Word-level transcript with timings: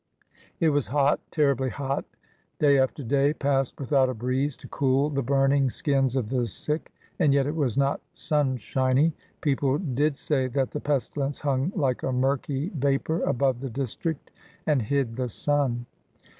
It 0.59 0.69
was 0.69 0.87
hot,—terribly 0.87 1.69
hot. 1.69 2.05
Day 2.57 2.79
after 2.79 3.03
day 3.03 3.33
passed 3.33 3.79
without 3.79 4.09
a 4.09 4.15
breeze 4.15 4.57
to 4.57 4.67
cool 4.67 5.11
the 5.11 5.21
burning 5.21 5.69
skins 5.69 6.15
of 6.15 6.29
the 6.29 6.47
sick, 6.47 6.91
and 7.19 7.35
yet 7.35 7.45
it 7.45 7.55
was 7.55 7.77
not 7.77 8.01
sunshiny. 8.15 9.13
People 9.41 9.77
did 9.77 10.17
say 10.17 10.47
that 10.47 10.71
the 10.71 10.79
pestilence 10.79 11.37
hung 11.37 11.71
like 11.75 12.01
a 12.01 12.11
murky 12.11 12.69
vapor 12.69 13.21
above 13.25 13.59
the 13.59 13.69
district, 13.69 14.31
and 14.65 14.81
hid 14.81 15.17
the 15.17 15.29
sun. 15.29 15.85